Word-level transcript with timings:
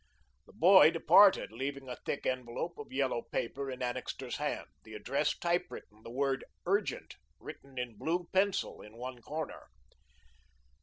The 0.47 0.53
boy 0.53 0.89
departed, 0.89 1.51
leaving 1.51 1.87
a 1.87 1.95
thick 1.95 2.25
envelope 2.25 2.79
of 2.79 2.91
yellow 2.91 3.21
paper 3.31 3.69
in 3.69 3.83
Annixter's 3.83 4.37
hands, 4.37 4.67
the 4.83 4.95
address 4.95 5.37
typewritten, 5.37 6.01
the 6.01 6.09
word 6.09 6.43
"Urgent" 6.65 7.17
written 7.37 7.77
in 7.77 7.99
blue 7.99 8.27
pencil 8.33 8.81
in 8.81 8.97
one 8.97 9.21
corner. 9.21 9.67